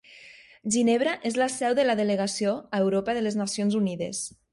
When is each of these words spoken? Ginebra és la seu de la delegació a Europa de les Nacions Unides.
Ginebra 0.75 1.11
és 1.29 1.35
la 1.41 1.47
seu 1.55 1.75
de 1.79 1.85
la 1.87 1.95
delegació 1.99 2.53
a 2.79 2.79
Europa 2.87 3.15
de 3.19 3.23
les 3.27 3.39
Nacions 3.43 3.77
Unides. 3.83 4.23